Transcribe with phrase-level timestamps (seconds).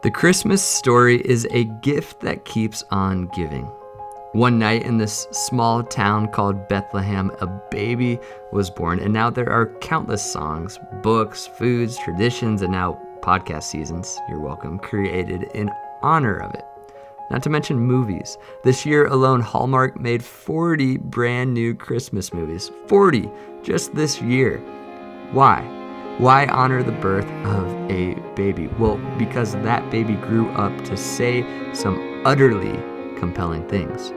[0.00, 3.64] The Christmas story is a gift that keeps on giving.
[4.30, 8.20] One night in this small town called Bethlehem, a baby
[8.52, 14.16] was born, and now there are countless songs, books, foods, traditions, and now podcast seasons,
[14.28, 15.68] you're welcome, created in
[16.00, 16.64] honor of it.
[17.32, 18.38] Not to mention movies.
[18.62, 22.70] This year alone, Hallmark made 40 brand new Christmas movies.
[22.86, 23.28] 40
[23.64, 24.58] just this year.
[25.32, 25.77] Why?
[26.18, 28.66] Why honor the birth of a baby?
[28.66, 32.76] Well, because that baby grew up to say some utterly
[33.20, 34.12] compelling things.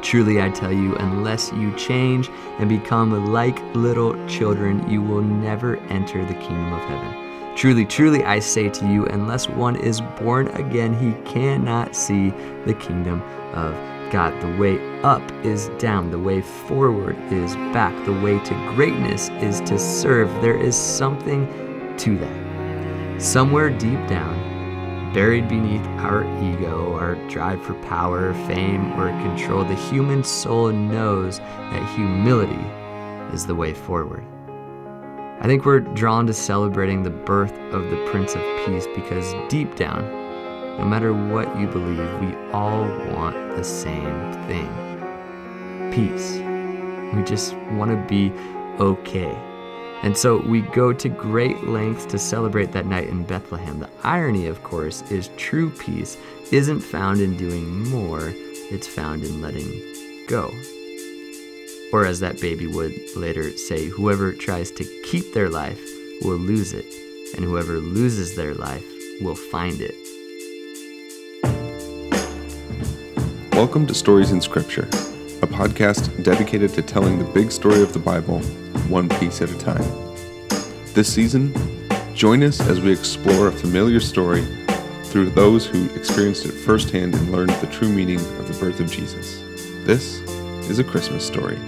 [0.00, 5.78] Truly, I tell you, unless you change and become like little children, you will never
[5.88, 7.56] enter the kingdom of heaven.
[7.56, 12.30] Truly, truly, I say to you, unless one is born again, he cannot see
[12.64, 13.22] the kingdom
[13.54, 13.74] of
[14.10, 14.40] God.
[14.40, 19.60] The way up is down, the way forward is back, the way to greatness is
[19.62, 20.28] to serve.
[20.42, 21.46] There is something
[21.98, 23.22] to that.
[23.22, 29.74] Somewhere deep down, buried beneath our ego, our drive for power, fame, or control, the
[29.74, 32.64] human soul knows that humility
[33.34, 34.24] is the way forward.
[35.40, 39.76] I think we're drawn to celebrating the birth of the Prince of Peace because deep
[39.76, 40.17] down,
[40.78, 44.88] no matter what you believe, we all want the same thing
[45.90, 46.36] peace.
[47.14, 48.30] We just want to be
[48.80, 49.36] okay.
[50.02, 53.80] And so we go to great lengths to celebrate that night in Bethlehem.
[53.80, 56.16] The irony, of course, is true peace
[56.52, 58.32] isn't found in doing more,
[58.70, 59.82] it's found in letting
[60.28, 60.54] go.
[61.92, 65.80] Or as that baby would later say, whoever tries to keep their life
[66.22, 66.86] will lose it,
[67.34, 68.84] and whoever loses their life
[69.20, 70.07] will find it.
[73.58, 74.84] Welcome to Stories in Scripture,
[75.42, 78.38] a podcast dedicated to telling the big story of the Bible
[78.86, 79.82] one piece at a time.
[80.94, 81.52] This season,
[82.14, 84.44] join us as we explore a familiar story
[85.06, 88.92] through those who experienced it firsthand and learned the true meaning of the birth of
[88.92, 89.42] Jesus.
[89.84, 90.20] This
[90.70, 91.58] is a Christmas story.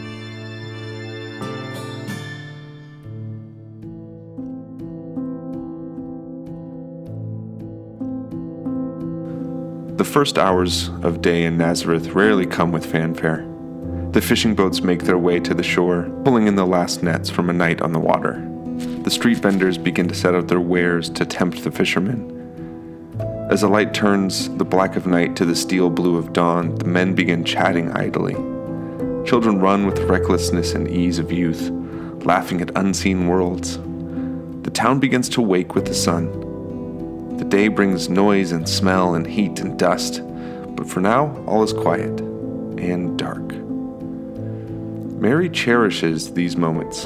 [10.11, 13.47] First hours of day in Nazareth rarely come with fanfare.
[14.11, 17.49] The fishing boats make their way to the shore, pulling in the last nets from
[17.49, 18.45] a night on the water.
[19.05, 22.37] The street vendors begin to set out their wares to tempt the fishermen.
[23.53, 26.87] As the light turns the black of night to the steel blue of dawn, the
[26.87, 28.35] men begin chatting idly.
[29.25, 31.71] Children run with the recklessness and ease of youth,
[32.25, 33.77] laughing at unseen worlds.
[34.65, 36.50] The town begins to wake with the sun,
[37.41, 40.21] the day brings noise and smell and heat and dust,
[40.77, 43.55] but for now, all is quiet and dark.
[45.19, 47.05] Mary cherishes these moments.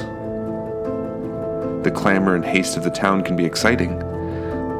[1.85, 3.97] The clamor and haste of the town can be exciting,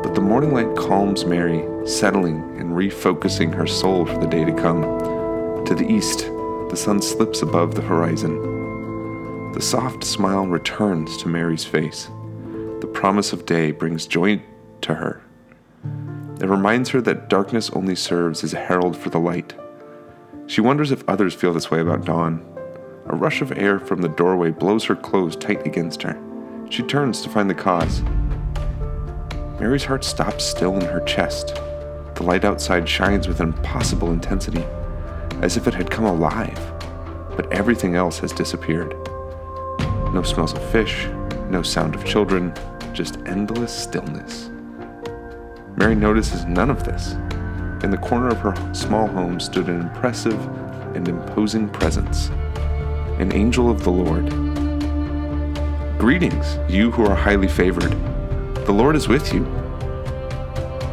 [0.03, 4.53] but the morning light calms Mary, settling and refocusing her soul for the day to
[4.53, 4.81] come.
[5.63, 6.25] To the east,
[6.69, 9.53] the sun slips above the horizon.
[9.53, 12.09] The soft smile returns to Mary's face.
[12.81, 14.43] The promise of day brings joy
[14.81, 15.24] to her.
[16.41, 19.56] It reminds her that darkness only serves as a herald for the light.
[20.47, 22.46] She wonders if others feel this way about dawn.
[23.07, 26.19] A rush of air from the doorway blows her clothes tight against her.
[26.69, 28.01] She turns to find the cause.
[29.59, 31.56] Mary's heart stops still in her chest.
[32.16, 34.63] The light outside shines with impossible intensity,
[35.41, 36.59] as if it had come alive,
[37.35, 38.94] but everything else has disappeared.
[40.13, 41.07] No smells of fish,
[41.50, 42.53] no sound of children,
[42.94, 44.50] just endless stillness.
[45.77, 47.13] Mary notices none of this.
[47.83, 50.39] In the corner of her small home stood an impressive
[50.95, 52.31] and imposing presence
[53.19, 54.29] an angel of the Lord.
[55.97, 57.91] Greetings, you who are highly favored.
[58.65, 59.41] The Lord is with you.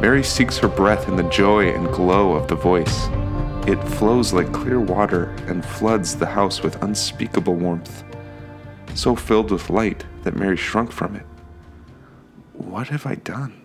[0.00, 3.09] Mary seeks her breath in the joy and glow of the voice.
[3.66, 8.04] It flows like clear water and floods the house with unspeakable warmth,
[8.94, 11.26] so filled with light that Mary shrunk from it.
[12.53, 13.62] What have I done?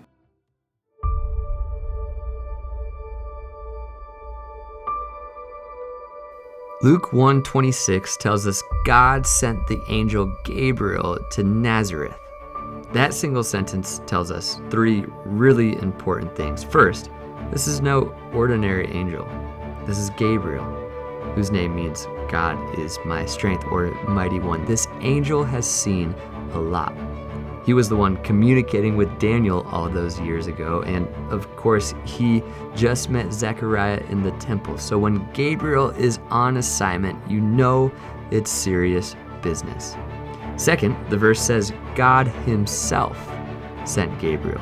[6.84, 12.20] Luke 1:26 tells us God sent the angel Gabriel to Nazareth.
[12.94, 16.64] That single sentence tells us three really important things.
[16.64, 17.10] First,
[17.50, 19.28] this is no ordinary angel.
[19.88, 20.66] This is Gabriel,
[21.34, 24.64] whose name means God is my strength or mighty one.
[24.66, 26.14] This angel has seen
[26.54, 26.96] a lot.
[27.68, 32.42] He was the one communicating with Daniel all those years ago, and of course, he
[32.74, 34.78] just met Zechariah in the temple.
[34.78, 37.92] So when Gabriel is on assignment, you know
[38.32, 39.98] it's serious business.
[40.56, 43.20] Second, the verse says God Himself
[43.84, 44.62] sent Gabriel.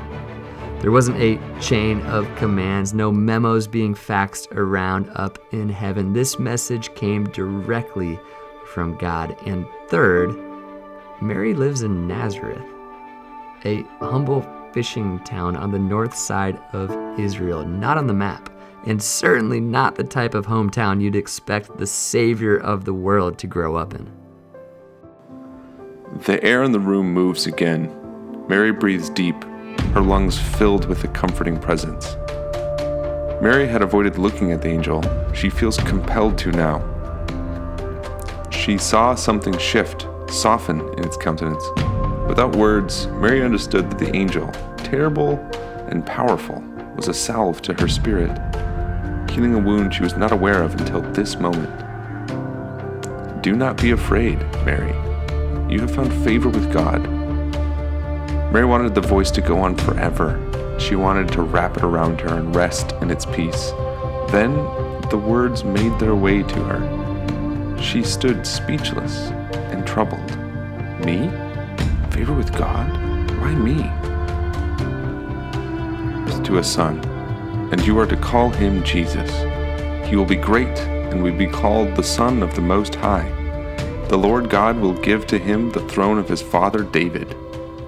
[0.80, 6.14] There wasn't a chain of commands, no memos being faxed around up in heaven.
[6.14, 8.20] This message came directly
[8.66, 9.38] from God.
[9.46, 10.36] And third,
[11.22, 12.66] Mary lives in Nazareth,
[13.66, 18.50] a humble fishing town on the north side of Israel, not on the map,
[18.86, 23.48] and certainly not the type of hometown you'd expect the Savior of the world to
[23.48, 24.12] grow up in.
[26.26, 27.92] The air in the room moves again.
[28.48, 29.44] Mary breathes deep,
[29.94, 32.16] her lungs filled with a comforting presence.
[33.42, 35.04] Mary had avoided looking at the angel.
[35.34, 36.92] She feels compelled to now.
[38.50, 41.64] She saw something shift, soften in its countenance.
[42.28, 45.38] Without words, Mary understood that the angel, terrible
[45.90, 46.64] and powerful,
[46.96, 48.32] was a salve to her spirit,
[49.30, 51.70] healing a wound she was not aware of until this moment.
[53.44, 54.94] Do not be afraid, Mary.
[55.72, 57.04] You have found favor with God.
[58.52, 60.42] Mary wanted the voice to go on forever.
[60.80, 63.72] She wanted to wrap it around her and rest in its peace.
[64.32, 64.56] Then
[65.10, 67.80] the words made their way to her.
[67.80, 69.30] She stood speechless
[69.72, 70.38] and troubled.
[71.06, 71.30] Me?
[72.16, 72.90] Favor with God?
[73.42, 73.76] Why me?
[76.46, 77.04] To a son,
[77.74, 79.30] and you are to call him Jesus.
[80.08, 83.28] He will be great and we will be called the Son of the Most High.
[84.08, 87.34] The Lord God will give to him the throne of his father David,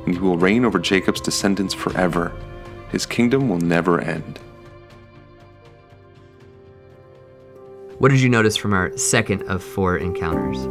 [0.06, 2.34] and he will reign over Jacob's descendants forever.
[2.92, 4.42] His kingdom will never end.
[7.98, 10.68] What did you notice from our second of four encounters?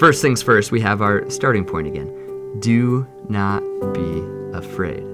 [0.00, 2.17] First things first, we have our starting point again.
[2.60, 3.60] Do not
[3.92, 4.22] be
[4.52, 5.04] afraid.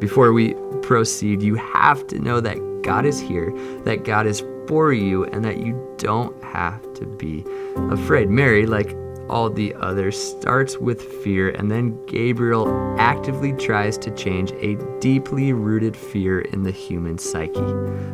[0.00, 3.52] Before we proceed, you have to know that God is here,
[3.84, 7.44] that God is for you, and that you don't have to be
[7.90, 8.28] afraid.
[8.28, 8.96] Mary, like
[9.28, 12.68] all the others, starts with fear, and then Gabriel
[12.98, 17.60] actively tries to change a deeply rooted fear in the human psyche.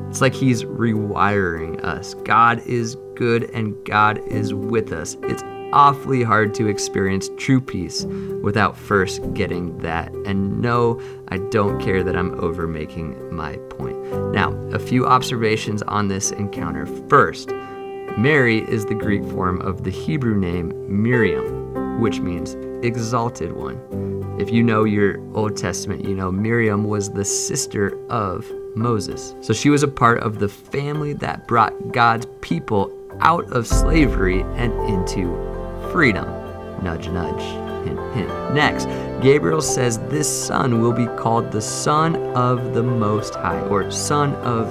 [0.08, 2.14] It's like he's rewiring us.
[2.24, 5.16] God is good and God is with us.
[5.22, 5.42] It's
[5.72, 8.04] awfully hard to experience true peace
[8.42, 10.12] without first getting that.
[10.26, 13.96] And no, I don't care that I'm over making my point.
[14.32, 16.86] Now, a few observations on this encounter.
[17.08, 17.50] First,
[18.18, 23.78] Mary is the Greek form of the Hebrew name Miriam, which means exalted one.
[24.40, 29.34] If you know your Old Testament, you know Miriam was the sister of Moses.
[29.40, 34.40] So she was a part of the family that brought God's people out of slavery
[34.54, 35.49] and into
[35.92, 36.26] freedom.
[36.82, 37.42] Nudge, nudge,
[37.84, 38.54] hint, hint.
[38.54, 38.86] Next,
[39.20, 44.34] Gabriel says this son will be called the Son of the Most High, or Son
[44.36, 44.66] of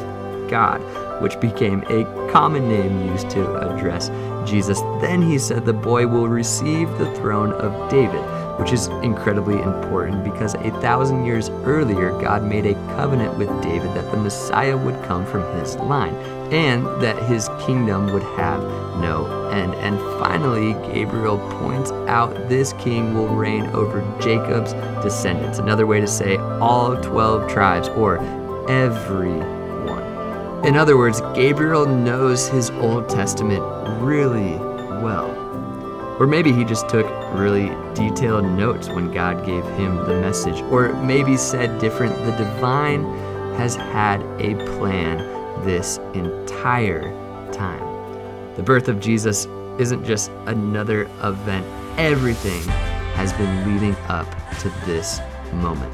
[0.49, 0.81] God,
[1.21, 4.09] which became a common name used to address
[4.49, 4.81] Jesus.
[5.01, 8.23] Then he said the boy will receive the throne of David,
[8.59, 13.93] which is incredibly important because a thousand years earlier, God made a covenant with David
[13.95, 16.13] that the Messiah would come from his line
[16.51, 18.61] and that his kingdom would have
[18.99, 19.73] no end.
[19.75, 24.73] And finally, Gabriel points out this king will reign over Jacob's
[25.03, 25.59] descendants.
[25.59, 28.17] Another way to say all 12 tribes or
[28.69, 29.49] everyone.
[30.65, 33.63] In other words, Gabriel knows his Old Testament
[34.01, 34.57] really
[35.01, 35.38] well.
[36.19, 40.61] Or maybe he just took really detailed notes when God gave him the message.
[40.63, 43.03] Or maybe said different, the divine
[43.55, 45.17] has had a plan
[45.65, 47.03] this entire
[47.53, 47.85] time.
[48.55, 49.45] The birth of Jesus
[49.79, 51.65] isn't just another event,
[51.97, 52.61] everything
[53.13, 54.27] has been leading up
[54.59, 55.21] to this
[55.53, 55.93] moment.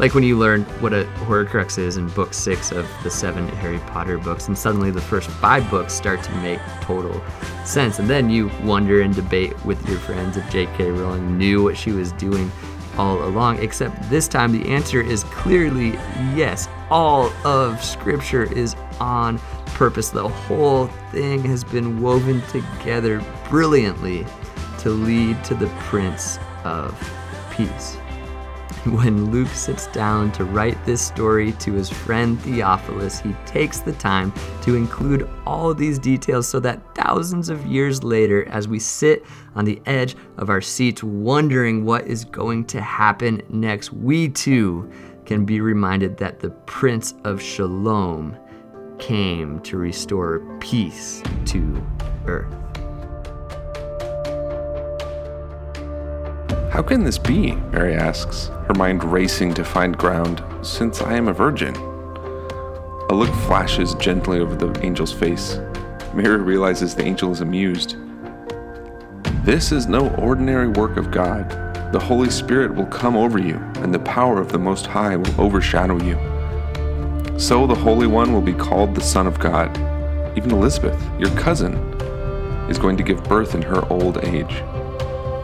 [0.00, 3.80] Like when you learn what a Horcrux is in book six of the seven Harry
[3.80, 7.22] Potter books, and suddenly the first five books start to make total
[7.66, 7.98] sense.
[7.98, 10.90] And then you wonder and debate with your friends if J.K.
[10.92, 12.50] Rowling knew what she was doing
[12.96, 15.90] all along, except this time the answer is clearly
[16.34, 16.66] yes.
[16.88, 19.38] All of Scripture is on
[19.74, 20.08] purpose.
[20.08, 24.24] The whole thing has been woven together brilliantly
[24.78, 26.98] to lead to the Prince of
[27.50, 27.98] Peace.
[28.86, 33.92] When Luke sits down to write this story to his friend Theophilus, he takes the
[33.92, 34.32] time
[34.62, 39.66] to include all these details so that thousands of years later, as we sit on
[39.66, 44.90] the edge of our seats wondering what is going to happen next, we too
[45.26, 48.34] can be reminded that the Prince of Shalom
[48.98, 51.86] came to restore peace to
[52.26, 52.69] earth.
[56.70, 57.56] How can this be?
[57.72, 61.74] Mary asks, her mind racing to find ground, since I am a virgin.
[61.74, 65.58] A look flashes gently over the angel's face.
[66.14, 67.96] Mary realizes the angel is amused.
[69.44, 71.50] This is no ordinary work of God.
[71.92, 75.40] The Holy Spirit will come over you, and the power of the Most High will
[75.40, 76.16] overshadow you.
[77.36, 79.76] So the Holy One will be called the Son of God.
[80.38, 81.74] Even Elizabeth, your cousin,
[82.70, 84.62] is going to give birth in her old age.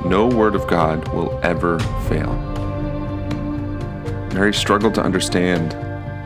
[0.08, 2.32] No word of God will ever fail.
[4.32, 5.72] Mary struggled to understand,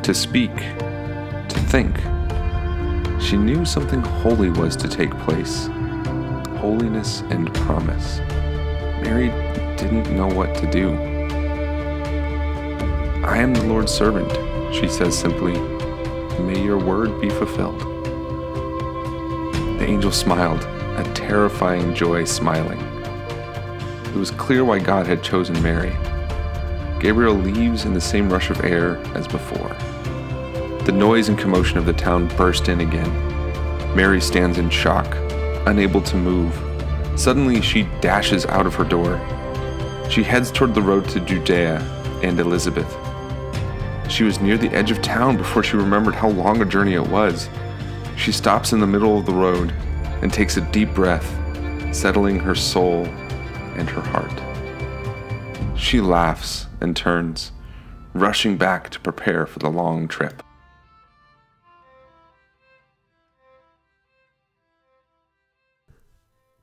[0.04, 1.96] to speak, to think.
[3.20, 5.68] She knew something holy was to take place
[6.60, 8.18] holiness and promise.
[9.02, 9.28] Mary
[9.78, 10.90] didn't know what to do.
[13.24, 14.30] I am the Lord's servant,
[14.74, 15.58] she says simply.
[16.42, 17.80] May your word be fulfilled.
[19.78, 20.64] The angel smiled,
[20.98, 22.89] a terrifying joy smiling.
[24.10, 25.96] It was clear why God had chosen Mary.
[26.98, 29.68] Gabriel leaves in the same rush of air as before.
[30.84, 33.14] The noise and commotion of the town burst in again.
[33.94, 35.06] Mary stands in shock,
[35.64, 36.52] unable to move.
[37.14, 39.20] Suddenly, she dashes out of her door.
[40.10, 41.78] She heads toward the road to Judea
[42.24, 42.92] and Elizabeth.
[44.10, 47.06] She was near the edge of town before she remembered how long a journey it
[47.06, 47.48] was.
[48.16, 49.72] She stops in the middle of the road
[50.20, 51.32] and takes a deep breath,
[51.94, 53.06] settling her soul
[53.88, 55.78] her heart.
[55.78, 57.52] She laughs and turns,
[58.12, 60.42] rushing back to prepare for the long trip.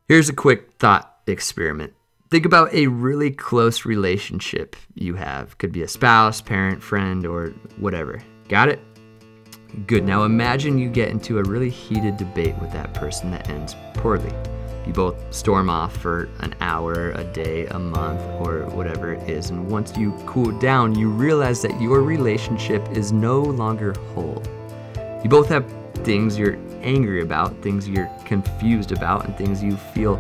[0.08, 1.94] Here's a quick thought experiment.
[2.30, 5.58] Think about a really close relationship you have.
[5.58, 7.48] Could be a spouse, parent, friend, or
[7.78, 8.22] whatever.
[8.50, 8.80] Got it?
[9.86, 10.06] Good.
[10.06, 14.34] Now imagine you get into a really heated debate with that person that ends poorly.
[14.88, 19.50] You both storm off for an hour, a day, a month, or whatever it is.
[19.50, 24.42] And once you cool down, you realize that your relationship is no longer whole.
[25.22, 25.70] You both have
[26.06, 30.16] things you're angry about, things you're confused about, and things you feel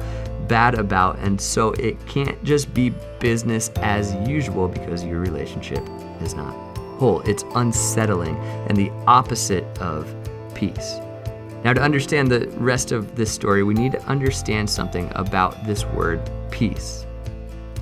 [0.49, 1.17] bad about.
[1.19, 5.81] And so it can't just be business as usual because your relationship
[6.21, 6.53] is not
[6.97, 7.21] whole.
[7.21, 8.35] It's unsettling
[8.67, 10.13] and the opposite of
[10.53, 10.99] peace.
[11.67, 15.83] Now, to understand the rest of this story, we need to understand something about this
[15.87, 17.05] word peace.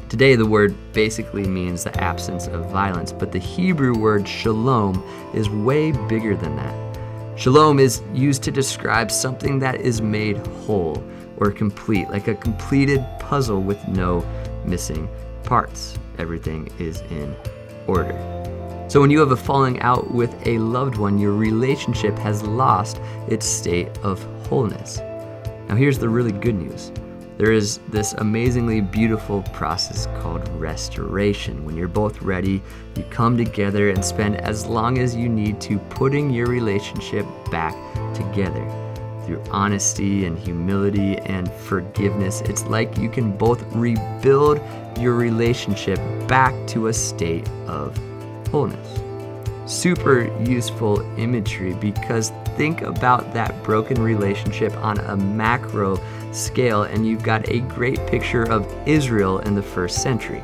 [0.10, 5.04] Today, the word basically means the absence of violence, but the Hebrew word shalom
[5.36, 7.40] is way bigger than that.
[7.40, 11.04] Shalom is used to describe something that is made whole
[11.38, 14.26] or complete, like a completed puzzle with no
[14.66, 15.08] missing
[15.44, 15.94] parts.
[16.18, 17.36] Everything is in
[17.86, 18.35] order.
[18.88, 23.02] So, when you have a falling out with a loved one, your relationship has lost
[23.28, 25.00] its state of wholeness.
[25.68, 26.92] Now, here's the really good news
[27.38, 31.66] there is this amazingly beautiful process called restoration.
[31.66, 32.62] When you're both ready,
[32.96, 37.74] you come together and spend as long as you need to putting your relationship back
[38.14, 38.64] together.
[39.26, 44.62] Through honesty and humility and forgiveness, it's like you can both rebuild
[44.98, 48.00] your relationship back to a state of
[48.48, 49.02] wholeness.
[49.66, 56.00] Super useful imagery because think about that broken relationship on a macro
[56.32, 60.44] scale, and you've got a great picture of Israel in the first century.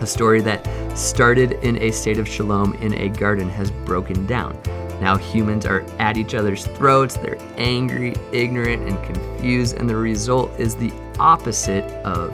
[0.00, 0.66] A story that
[0.98, 4.58] started in a state of shalom in a garden has broken down.
[5.00, 10.50] Now humans are at each other's throats, they're angry, ignorant, and confused, and the result
[10.58, 12.32] is the opposite of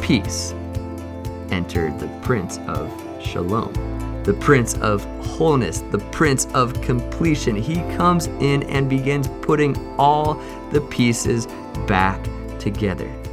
[0.00, 0.54] peace.
[1.50, 2.90] Enter the Prince of
[3.22, 3.72] Shalom
[4.24, 7.56] the Prince of Wholeness, the Prince of Completion.
[7.56, 10.34] He comes in and begins putting all
[10.70, 11.46] the pieces
[11.86, 12.22] back
[12.58, 13.23] together.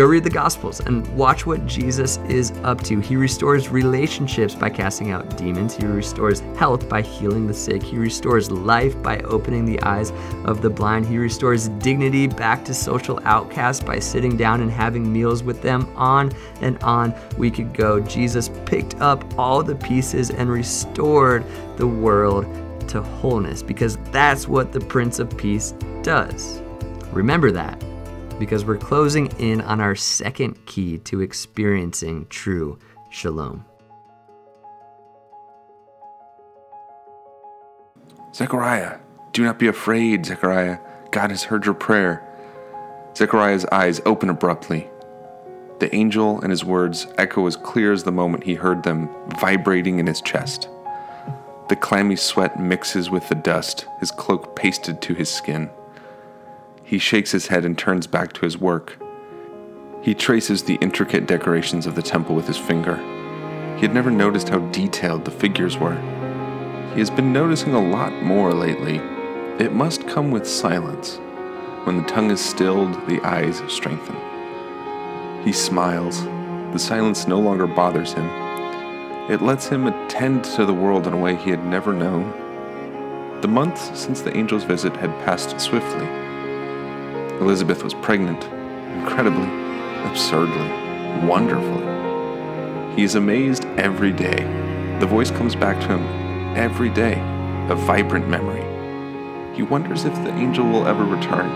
[0.00, 3.00] Go read the Gospels and watch what Jesus is up to.
[3.00, 5.76] He restores relationships by casting out demons.
[5.76, 7.82] He restores health by healing the sick.
[7.82, 10.10] He restores life by opening the eyes
[10.46, 11.04] of the blind.
[11.04, 15.86] He restores dignity back to social outcasts by sitting down and having meals with them.
[15.96, 18.00] On and on we could go.
[18.00, 21.44] Jesus picked up all the pieces and restored
[21.76, 22.46] the world
[22.88, 26.62] to wholeness because that's what the Prince of Peace does.
[27.12, 27.84] Remember that
[28.40, 32.78] because we're closing in on our second key to experiencing true
[33.10, 33.64] shalom.
[38.34, 38.98] Zechariah,
[39.32, 40.78] do not be afraid, Zechariah.
[41.10, 42.26] God has heard your prayer.
[43.14, 44.88] Zechariah's eyes open abruptly.
[45.78, 49.98] The angel and his words echo as clear as the moment he heard them vibrating
[49.98, 50.68] in his chest.
[51.68, 55.70] The clammy sweat mixes with the dust, his cloak pasted to his skin.
[56.90, 58.98] He shakes his head and turns back to his work.
[60.02, 62.96] He traces the intricate decorations of the temple with his finger.
[63.76, 65.94] He had never noticed how detailed the figures were.
[66.94, 68.96] He has been noticing a lot more lately.
[69.64, 71.18] It must come with silence.
[71.84, 74.16] When the tongue is stilled, the eyes strengthen.
[75.44, 76.24] He smiles.
[76.72, 78.28] The silence no longer bothers him.
[79.30, 82.32] It lets him attend to the world in a way he had never known.
[83.42, 86.19] The months since the angel's visit had passed swiftly.
[87.40, 88.44] Elizabeth was pregnant,
[88.98, 89.48] incredibly,
[90.04, 90.68] absurdly,
[91.26, 91.86] wonderfully.
[92.94, 94.44] He is amazed every day.
[95.00, 97.14] The voice comes back to him every day,
[97.70, 98.60] a vibrant memory.
[99.56, 101.48] He wonders if the angel will ever return.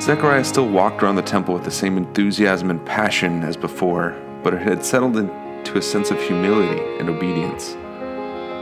[0.00, 4.54] Zechariah still walked around the temple with the same enthusiasm and passion as before, but
[4.54, 7.74] it had settled into a sense of humility and obedience.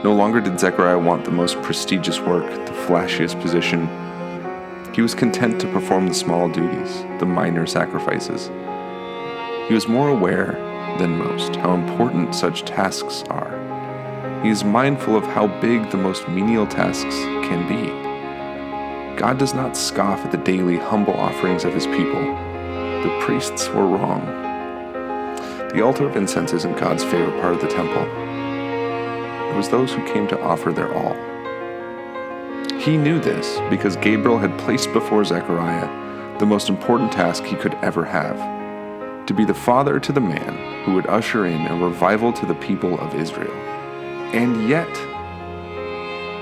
[0.03, 3.89] No longer did Zechariah want the most prestigious work, the flashiest position.
[4.95, 8.47] He was content to perform the small duties, the minor sacrifices.
[9.67, 10.53] He was more aware
[10.99, 14.41] than most how important such tasks are.
[14.45, 17.17] He is mindful of how big the most menial tasks
[17.49, 17.89] can be.
[19.19, 22.23] God does not scoff at the daily humble offerings of his people.
[22.23, 24.25] The priests were wrong.
[25.75, 28.05] The altar of incense isn't God's favorite part of the temple.
[29.51, 31.34] It was those who came to offer their all.
[32.85, 37.73] He knew this because Gabriel had placed before Zechariah the most important task he could
[37.77, 38.37] ever have
[39.27, 42.55] to be the father to the man who would usher in a revival to the
[42.57, 43.55] people of Israel.
[44.35, 44.91] And yet,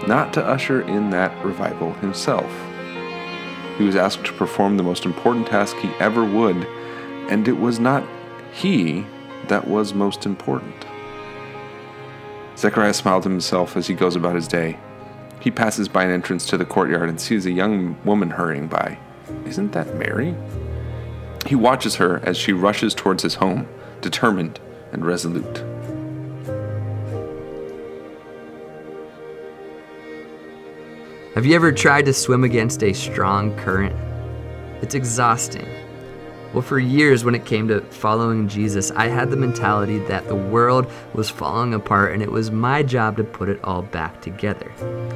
[0.08, 2.50] not to usher in that revival himself.
[3.78, 6.66] He was asked to perform the most important task he ever would,
[7.30, 8.04] and it was not
[8.52, 9.06] he
[9.46, 10.86] that was most important.
[12.56, 14.76] Zechariah smiled to himself as he goes about his day.
[15.42, 18.96] He passes by an entrance to the courtyard and sees a young woman hurrying by.
[19.44, 20.36] Isn't that Mary?
[21.46, 23.66] He watches her as she rushes towards his home,
[24.00, 24.60] determined
[24.92, 25.64] and resolute.
[31.34, 33.96] Have you ever tried to swim against a strong current?
[34.80, 35.66] It's exhausting.
[36.52, 40.36] Well, for years, when it came to following Jesus, I had the mentality that the
[40.36, 44.70] world was falling apart and it was my job to put it all back together.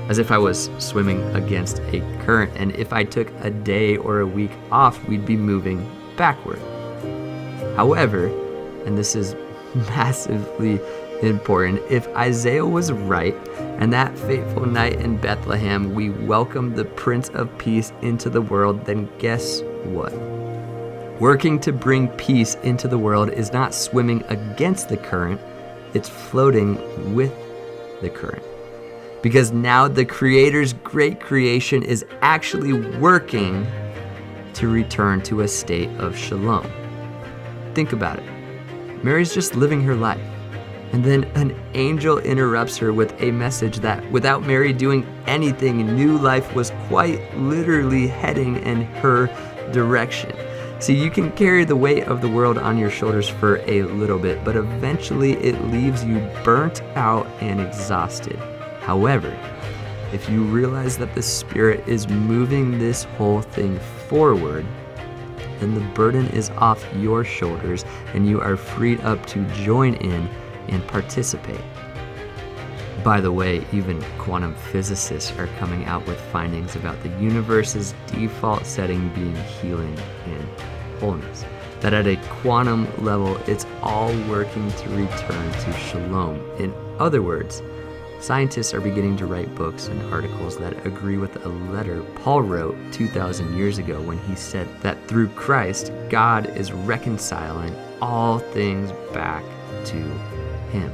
[0.08, 4.20] As if I was swimming against a current, and if I took a day or
[4.20, 6.58] a week off, we'd be moving backward.
[7.76, 8.28] However,
[8.86, 9.36] and this is
[9.74, 10.80] massively
[11.20, 11.82] important.
[11.90, 13.34] If Isaiah was right,
[13.78, 18.86] and that fateful night in Bethlehem we welcomed the Prince of Peace into the world,
[18.86, 20.14] then guess what?
[21.20, 25.40] Working to bring peace into the world is not swimming against the current,
[25.94, 27.32] it's floating with
[28.02, 28.42] the current.
[29.22, 33.66] Because now the Creator's great creation is actually working
[34.52, 36.70] to return to a state of shalom.
[37.72, 39.02] Think about it.
[39.02, 40.20] Mary's just living her life.
[40.92, 46.18] And then an angel interrupts her with a message that, without Mary doing anything, new
[46.18, 49.28] life was quite literally heading in her
[49.72, 50.36] direction.
[50.86, 54.20] See, you can carry the weight of the world on your shoulders for a little
[54.20, 58.36] bit, but eventually it leaves you burnt out and exhausted.
[58.82, 59.36] However,
[60.12, 64.64] if you realize that the Spirit is moving this whole thing forward,
[65.58, 70.28] then the burden is off your shoulders and you are freed up to join in
[70.68, 71.64] and participate.
[73.02, 78.64] By the way, even quantum physicists are coming out with findings about the universe's default
[78.64, 80.48] setting being healing and
[81.00, 81.44] wholeness.
[81.80, 86.40] That at a quantum level, it's all working to return to shalom.
[86.58, 87.62] In other words,
[88.20, 92.76] scientists are beginning to write books and articles that agree with a letter Paul wrote
[92.92, 99.44] 2,000 years ago when he said that through Christ, God is reconciling all things back
[99.86, 99.96] to
[100.70, 100.92] him.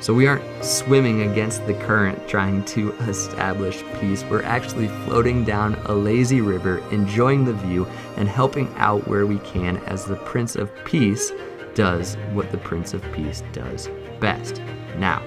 [0.00, 4.24] So we aren't swimming against the current trying to establish peace.
[4.24, 7.86] We're actually floating down a lazy river, enjoying the view,
[8.16, 11.32] and helping out where we can as the Prince of Peace
[11.74, 14.62] does what the Prince of Peace does best.
[14.96, 15.22] Now,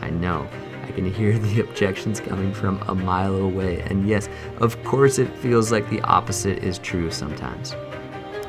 [0.00, 0.48] I know
[0.82, 5.28] I can hear the objections coming from a mile away, and yes, of course, it
[5.38, 7.76] feels like the opposite is true sometimes.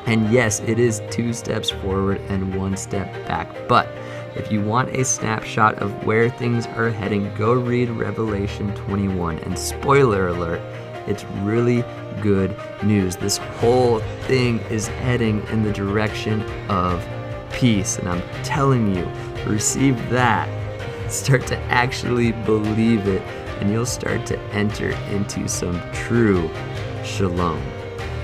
[0.06, 3.88] And yes, it is two steps forward and one step back, but
[4.34, 9.38] if you want a snapshot of where things are heading, go read Revelation 21.
[9.40, 10.60] And spoiler alert,
[11.06, 11.84] it's really
[12.20, 13.16] good news.
[13.16, 17.06] This whole thing is heading in the direction of
[17.52, 17.98] peace.
[17.98, 19.06] And I'm telling you,
[19.46, 20.48] receive that.
[21.10, 23.22] Start to actually believe it,
[23.60, 26.48] and you'll start to enter into some true
[27.04, 27.60] shalom.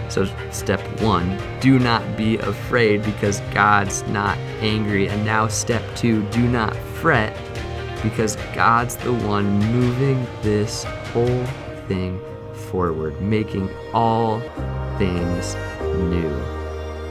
[0.08, 5.08] So, step one, do not be afraid because God's not angry.
[5.08, 7.36] And now, step two, do not fret
[8.02, 11.44] because God's the one moving this whole
[11.88, 12.20] thing
[12.70, 14.40] forward, making all
[14.98, 15.56] things
[16.10, 16.58] new.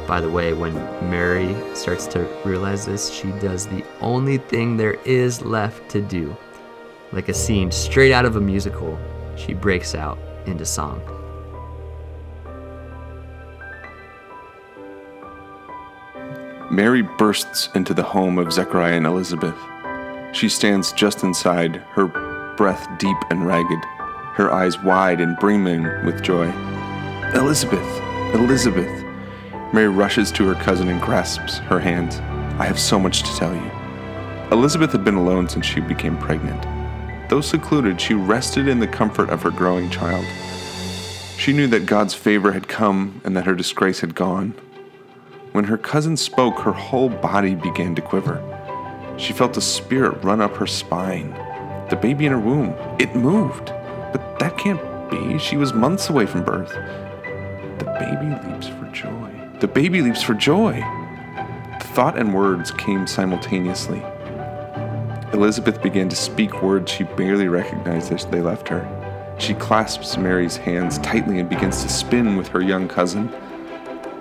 [0.08, 0.74] By the way, when
[1.10, 6.36] Mary starts to realize this, she does the only thing there is left to do.
[7.12, 8.98] Like a scene straight out of a musical,
[9.36, 11.17] she breaks out into song.
[16.70, 19.56] Mary bursts into the home of Zechariah and Elizabeth.
[20.34, 22.08] She stands just inside, her
[22.58, 23.84] breath deep and ragged,
[24.34, 26.52] her eyes wide and brimming with joy.
[27.34, 28.02] Elizabeth!
[28.36, 29.06] Elizabeth!
[29.72, 32.14] Mary rushes to her cousin and grasps her hand.
[32.60, 33.72] I have so much to tell you.
[34.52, 36.66] Elizabeth had been alone since she became pregnant.
[37.30, 40.26] Though secluded, she rested in the comfort of her growing child.
[41.38, 44.54] She knew that God's favor had come and that her disgrace had gone.
[45.58, 48.44] When her cousin spoke, her whole body began to quiver.
[49.18, 51.32] She felt a spirit run up her spine.
[51.90, 53.74] The baby in her womb, it moved.
[54.12, 55.40] But that can't be.
[55.40, 56.70] She was months away from birth.
[57.80, 59.32] The baby leaps for joy.
[59.60, 60.80] The baby leaps for joy.
[61.96, 64.04] Thought and words came simultaneously.
[65.34, 68.86] Elizabeth began to speak words she barely recognized as they left her.
[69.40, 73.34] She clasps Mary's hands tightly and begins to spin with her young cousin.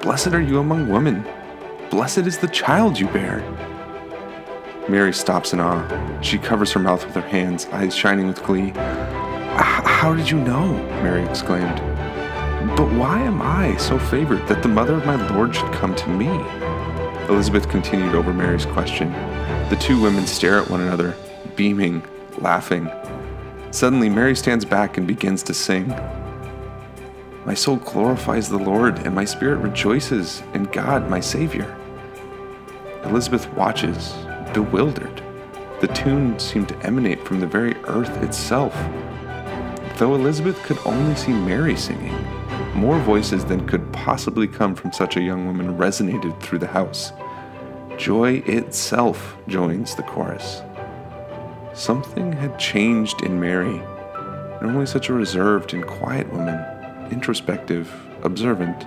[0.06, 1.26] Blessed are you among women.
[1.90, 3.40] Blessed is the child you bear.
[4.88, 6.20] Mary stops in awe.
[6.20, 8.70] She covers her mouth with her hands, eyes shining with glee.
[9.56, 10.74] How did you know?
[11.02, 11.80] Mary exclaimed.
[12.76, 16.08] But why am I so favored that the mother of my Lord should come to
[16.08, 16.28] me?
[17.28, 19.10] Elizabeth continued over Mary's question.
[19.70, 21.16] The two women stare at one another,
[21.56, 22.04] beaming,
[22.38, 22.88] laughing.
[23.72, 25.92] Suddenly, Mary stands back and begins to sing.
[27.46, 31.76] My soul glorifies the Lord, and my spirit rejoices in God, my Savior.
[33.04, 34.16] Elizabeth watches,
[34.52, 35.22] bewildered.
[35.80, 38.74] The tune seemed to emanate from the very earth itself.
[39.96, 42.16] Though Elizabeth could only see Mary singing,
[42.74, 47.12] more voices than could possibly come from such a young woman resonated through the house.
[47.96, 50.62] Joy itself joins the chorus.
[51.74, 53.80] Something had changed in Mary,
[54.60, 56.75] normally such a reserved and quiet woman,
[57.10, 57.92] introspective,
[58.22, 58.86] observant.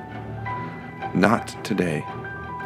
[1.13, 2.01] Not today.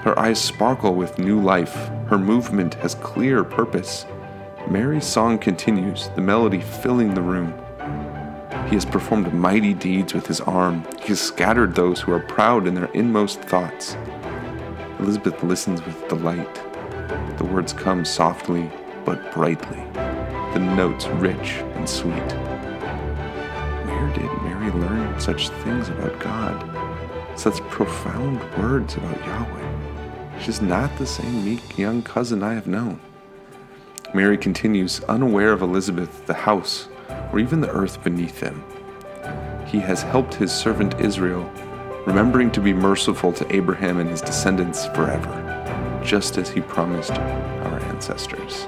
[0.01, 1.73] Her eyes sparkle with new life.
[2.07, 4.05] Her movement has clear purpose.
[4.69, 7.53] Mary's song continues, the melody filling the room.
[8.67, 10.85] He has performed mighty deeds with his arm.
[10.99, 13.95] He has scattered those who are proud in their inmost thoughts.
[14.99, 16.55] Elizabeth listens with delight.
[17.37, 18.71] The words come softly
[19.05, 19.83] but brightly,
[20.53, 22.52] the notes rich and sweet.
[24.63, 27.37] Where did Mary learn such things about God?
[27.37, 30.39] Such profound words about Yahweh?
[30.39, 33.01] She's not the same meek young cousin I have known.
[34.13, 36.87] Mary continues, unaware of Elizabeth, the house,
[37.33, 38.63] or even the earth beneath them.
[39.67, 41.51] He has helped his servant Israel,
[42.07, 47.79] remembering to be merciful to Abraham and his descendants forever, just as he promised our
[47.81, 48.65] ancestors.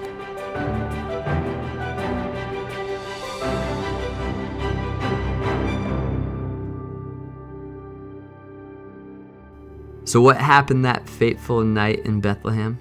[10.05, 12.79] So, what happened that fateful night in Bethlehem?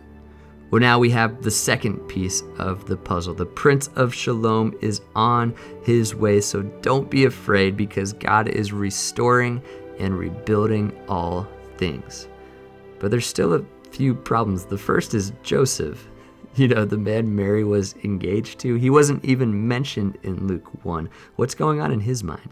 [0.70, 3.32] Well, now we have the second piece of the puzzle.
[3.32, 8.72] The Prince of Shalom is on his way, so don't be afraid because God is
[8.72, 9.62] restoring
[9.98, 12.28] and rebuilding all things.
[12.98, 14.66] But there's still a few problems.
[14.66, 16.06] The first is Joseph,
[16.56, 18.74] you know, the man Mary was engaged to.
[18.74, 21.08] He wasn't even mentioned in Luke 1.
[21.36, 22.50] What's going on in his mind?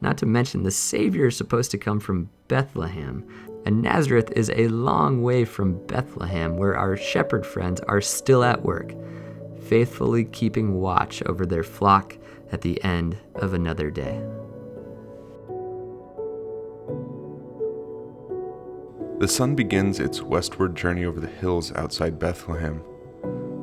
[0.00, 3.24] Not to mention, the Savior is supposed to come from Bethlehem.
[3.66, 8.62] And Nazareth is a long way from Bethlehem, where our shepherd friends are still at
[8.62, 8.94] work,
[9.62, 12.16] faithfully keeping watch over their flock
[12.52, 14.22] at the end of another day.
[19.18, 22.82] The sun begins its westward journey over the hills outside Bethlehem.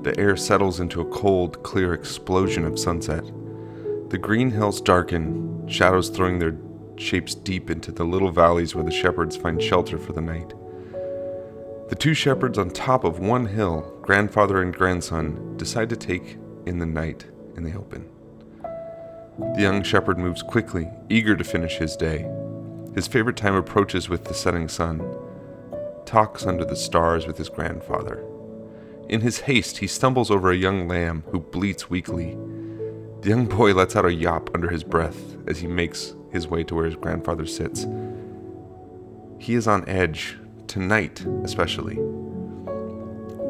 [0.03, 3.23] The air settles into a cold, clear explosion of sunset.
[4.09, 6.55] The green hills darken, shadows throwing their
[6.95, 10.53] shapes deep into the little valleys where the shepherds find shelter for the night.
[11.89, 16.79] The two shepherds on top of one hill, grandfather and grandson, decide to take in
[16.79, 17.25] the night
[17.57, 18.09] in the open.
[19.55, 22.31] The young shepherd moves quickly, eager to finish his day.
[22.95, 25.01] His favorite time approaches with the setting sun.
[26.05, 28.23] Talks under the stars with his grandfather.
[29.09, 32.37] In his haste, he stumbles over a young lamb who bleats weakly.
[33.21, 36.63] The young boy lets out a yawp under his breath as he makes his way
[36.63, 37.87] to where his grandfather sits.
[39.39, 41.95] He is on edge, tonight especially.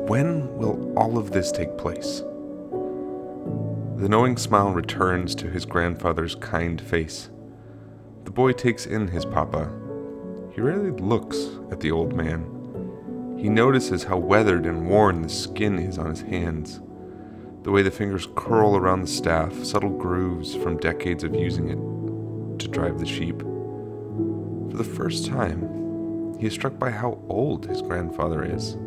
[0.08, 2.24] When will all of this take place?
[3.98, 7.30] The knowing smile returns to his grandfather's kind face.
[8.24, 9.70] The boy takes in his papa.
[10.54, 13.38] he rarely looks at the old man.
[13.38, 16.80] He notices how weathered and worn the skin is on his hands,
[17.68, 22.60] the way the fingers curl around the staff, subtle grooves from decades of using it
[22.60, 23.40] to drive the sheep.
[23.42, 28.78] For the first time, he is struck by how old his grandfather is.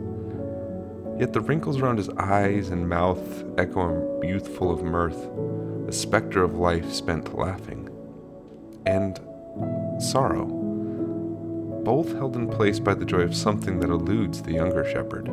[1.20, 5.28] Yet the wrinkles around his eyes and mouth echo him youthful of mirth,
[5.86, 7.90] a specter of life spent laughing.
[8.86, 9.20] And
[10.02, 10.46] sorrow
[11.84, 15.26] both held in place by the joy of something that eludes the younger shepherd.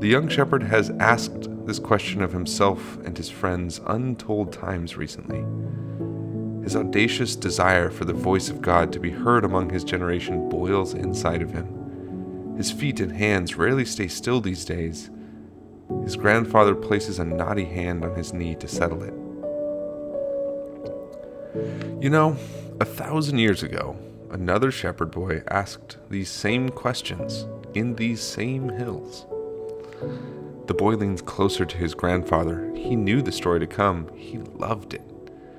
[0.00, 5.44] The young shepherd has asked this question of himself and his friends untold times recently.
[6.62, 10.94] His audacious desire for the voice of God to be heard among his generation boils
[10.94, 12.54] inside of him.
[12.56, 15.10] His feet and hands rarely stay still these days.
[16.04, 19.14] His grandfather places a knotty hand on his knee to settle it.
[22.02, 22.36] You know,
[22.80, 23.96] a thousand years ago,
[24.30, 29.26] another shepherd boy asked these same questions in these same hills.
[30.66, 32.72] The boy leans closer to his grandfather.
[32.74, 35.02] He knew the story to come, he loved it.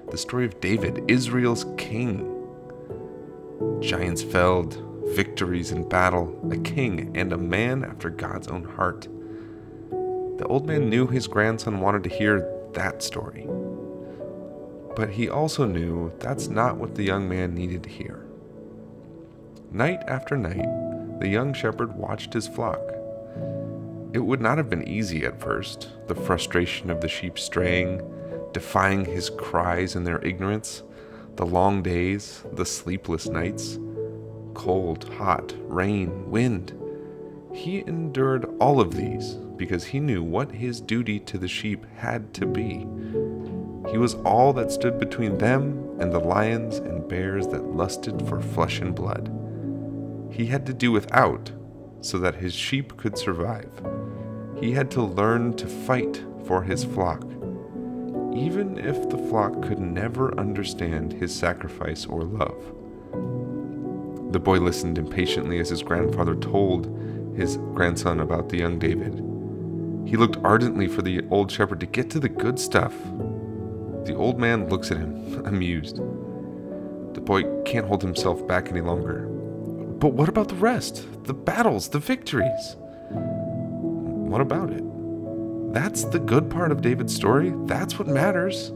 [0.09, 2.31] The story of David, Israel's king.
[3.81, 9.07] Giants felled, victories in battle, a king, and a man after God's own heart.
[10.37, 13.47] The old man knew his grandson wanted to hear that story.
[14.95, 18.25] But he also knew that's not what the young man needed to hear.
[19.71, 22.94] Night after night, the young shepherd watched his flock.
[24.15, 28.01] It would not have been easy at first, the frustration of the sheep straying,
[28.53, 30.83] defying his cries in their ignorance,
[31.35, 33.77] the long days, the sleepless nights,
[34.53, 36.71] cold, hot, rain, wind.
[37.53, 42.33] He endured all of these because he knew what his duty to the sheep had
[42.35, 42.87] to be.
[43.91, 48.39] He was all that stood between them and the lions and bears that lusted for
[48.39, 49.29] flesh and blood
[50.31, 51.51] he had to do without
[52.01, 53.71] so that his sheep could survive.
[54.59, 57.23] He had to learn to fight for his flock,
[58.33, 62.73] even if the flock could never understand his sacrifice or love.
[64.31, 66.87] The boy listened impatiently as his grandfather told
[67.35, 69.15] his grandson about the young David.
[70.07, 72.93] He looked ardently for the old shepherd to get to the good stuff.
[74.05, 75.97] The old man looks at him, amused.
[75.97, 79.27] The boy can't hold himself back any longer.
[79.99, 81.05] But what about the rest?
[81.23, 82.75] The battles, the victories?
[84.35, 84.83] What about it?
[85.73, 87.53] That's the good part of David's story.
[87.67, 88.73] That's what matters.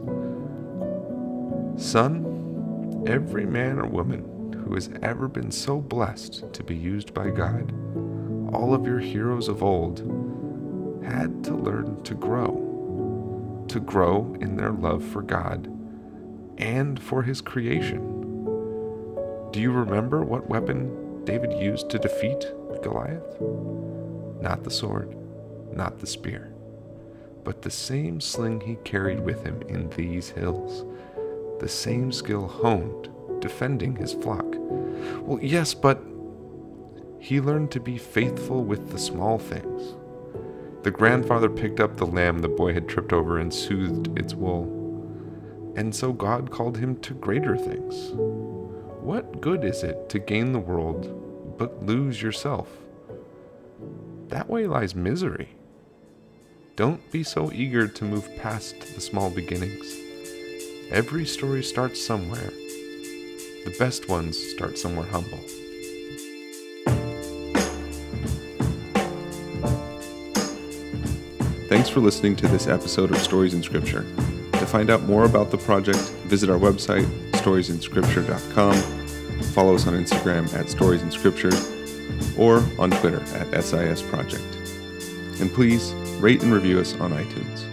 [1.76, 7.28] Son, every man or woman who has ever been so blessed to be used by
[7.28, 7.74] God,
[8.54, 9.98] all of your heroes of old,
[11.04, 15.66] had to learn to grow, to grow in their love for God
[16.56, 18.00] and for His creation.
[19.52, 22.46] Do you remember what weapon David used to defeat
[22.82, 23.38] Goliath?
[24.40, 25.19] Not the sword,
[25.72, 26.52] not the spear,
[27.44, 30.84] but the same sling he carried with him in these hills,
[31.58, 33.08] the same skill honed
[33.40, 34.46] defending his flock.
[35.22, 36.02] Well, yes, but
[37.18, 39.94] he learned to be faithful with the small things.
[40.82, 44.76] The grandfather picked up the lamb the boy had tripped over and soothed its wool.
[45.76, 48.12] And so God called him to greater things.
[49.02, 52.68] What good is it to gain the world but lose yourself?
[54.30, 55.48] That way lies misery.
[56.76, 59.92] Don't be so eager to move past the small beginnings.
[60.90, 62.50] Every story starts somewhere.
[63.64, 65.40] The best ones start somewhere humble.
[71.68, 74.02] Thanks for listening to this episode of Stories in Scripture.
[74.52, 78.74] To find out more about the project, visit our website, storiesinScripture.com.
[79.52, 81.79] Follow us on Instagram at storiesinScripture
[82.38, 84.44] or on Twitter at SIS Project.
[85.40, 87.69] And please rate and review us on iTunes.